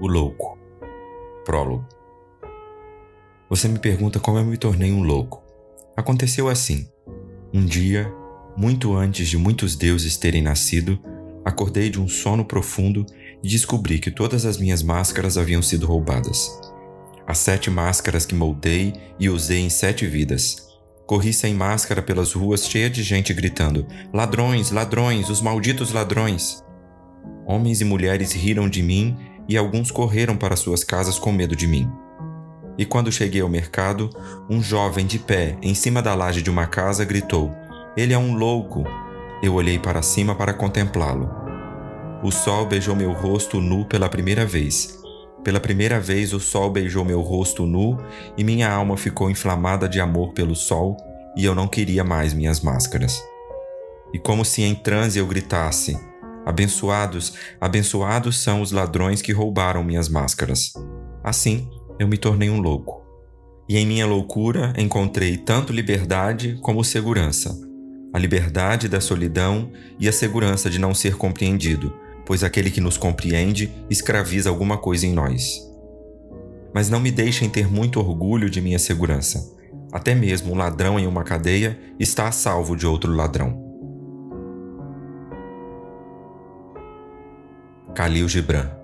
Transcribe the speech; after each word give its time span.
O 0.00 0.06
louco. 0.06 0.56
Prólogo. 1.44 1.86
Você 3.50 3.68
me 3.68 3.78
pergunta 3.78 4.18
como 4.18 4.38
eu 4.38 4.44
me 4.46 4.56
tornei 4.56 4.90
um 4.90 5.02
louco. 5.02 5.42
Aconteceu 5.94 6.48
assim. 6.48 6.88
Um 7.52 7.66
dia, 7.66 8.10
muito 8.56 8.94
antes 8.96 9.28
de 9.28 9.36
muitos 9.36 9.76
deuses 9.76 10.16
terem 10.16 10.40
nascido, 10.40 10.98
acordei 11.44 11.90
de 11.90 12.00
um 12.00 12.08
sono 12.08 12.46
profundo 12.46 13.04
e 13.42 13.48
descobri 13.48 13.98
que 13.98 14.10
todas 14.10 14.46
as 14.46 14.56
minhas 14.56 14.82
máscaras 14.82 15.36
haviam 15.36 15.60
sido 15.60 15.86
roubadas. 15.86 16.58
As 17.26 17.36
sete 17.36 17.68
máscaras 17.68 18.24
que 18.24 18.34
moldei 18.34 18.94
e 19.18 19.28
usei 19.28 19.60
em 19.60 19.68
sete 19.68 20.06
vidas. 20.06 20.66
Corri 21.06 21.34
sem 21.34 21.52
máscara 21.52 22.00
pelas 22.00 22.32
ruas 22.32 22.66
cheia 22.66 22.88
de 22.88 23.02
gente 23.02 23.34
gritando: 23.34 23.86
Ladrões, 24.14 24.70
ladrões, 24.70 25.28
os 25.28 25.42
malditos 25.42 25.92
ladrões! 25.92 26.64
Homens 27.46 27.80
e 27.80 27.84
mulheres 27.84 28.32
riram 28.32 28.66
de 28.66 28.82
mim 28.82 29.16
e 29.50 29.56
alguns 29.56 29.90
correram 29.90 30.36
para 30.36 30.54
suas 30.54 30.84
casas 30.84 31.18
com 31.18 31.32
medo 31.32 31.56
de 31.56 31.66
mim. 31.66 31.90
E 32.78 32.86
quando 32.86 33.10
cheguei 33.10 33.40
ao 33.40 33.48
mercado, 33.48 34.08
um 34.48 34.62
jovem 34.62 35.04
de 35.04 35.18
pé 35.18 35.58
em 35.60 35.74
cima 35.74 36.00
da 36.00 36.14
laje 36.14 36.40
de 36.40 36.48
uma 36.48 36.68
casa 36.68 37.04
gritou: 37.04 37.50
Ele 37.96 38.14
é 38.14 38.18
um 38.18 38.34
louco! 38.34 38.84
Eu 39.42 39.54
olhei 39.54 39.76
para 39.76 40.02
cima 40.02 40.36
para 40.36 40.54
contemplá-lo. 40.54 41.28
O 42.22 42.30
sol 42.30 42.64
beijou 42.66 42.94
meu 42.94 43.12
rosto 43.12 43.60
nu 43.60 43.84
pela 43.86 44.08
primeira 44.08 44.46
vez. 44.46 45.00
Pela 45.42 45.58
primeira 45.58 45.98
vez, 45.98 46.32
o 46.32 46.38
sol 46.38 46.70
beijou 46.70 47.04
meu 47.04 47.20
rosto 47.20 47.66
nu 47.66 47.98
e 48.36 48.44
minha 48.44 48.70
alma 48.70 48.96
ficou 48.96 49.30
inflamada 49.30 49.88
de 49.88 49.98
amor 50.00 50.32
pelo 50.32 50.54
sol 50.54 50.96
e 51.36 51.44
eu 51.44 51.56
não 51.56 51.66
queria 51.66 52.04
mais 52.04 52.32
minhas 52.32 52.60
máscaras. 52.60 53.20
E 54.12 54.18
como 54.18 54.44
se 54.44 54.62
em 54.62 54.76
transe 54.76 55.18
eu 55.18 55.26
gritasse: 55.26 55.98
Abençoados, 56.44 57.34
abençoados 57.60 58.38
são 58.38 58.62
os 58.62 58.72
ladrões 58.72 59.20
que 59.20 59.32
roubaram 59.32 59.84
minhas 59.84 60.08
máscaras. 60.08 60.72
Assim, 61.22 61.68
eu 61.98 62.08
me 62.08 62.16
tornei 62.16 62.48
um 62.48 62.60
louco. 62.60 63.00
E 63.68 63.76
em 63.76 63.86
minha 63.86 64.06
loucura 64.06 64.72
encontrei 64.76 65.36
tanto 65.36 65.72
liberdade 65.72 66.58
como 66.62 66.82
segurança. 66.82 67.56
A 68.12 68.18
liberdade 68.18 68.88
da 68.88 69.00
solidão 69.00 69.70
e 69.98 70.08
a 70.08 70.12
segurança 70.12 70.68
de 70.68 70.78
não 70.78 70.92
ser 70.94 71.16
compreendido, 71.16 71.94
pois 72.26 72.42
aquele 72.42 72.70
que 72.70 72.80
nos 72.80 72.96
compreende 72.96 73.70
escraviza 73.88 74.50
alguma 74.50 74.76
coisa 74.78 75.06
em 75.06 75.12
nós. 75.12 75.60
Mas 76.74 76.88
não 76.88 76.98
me 76.98 77.10
deixem 77.10 77.48
ter 77.48 77.68
muito 77.68 78.00
orgulho 78.00 78.50
de 78.50 78.60
minha 78.60 78.78
segurança. 78.78 79.56
Até 79.92 80.14
mesmo 80.14 80.52
um 80.52 80.56
ladrão 80.56 80.98
em 80.98 81.06
uma 81.06 81.22
cadeia 81.22 81.78
está 81.98 82.28
a 82.28 82.32
salvo 82.32 82.74
de 82.74 82.86
outro 82.86 83.12
ladrão. 83.12 83.69
Khalil 87.94 88.26
Gibran 88.26 88.79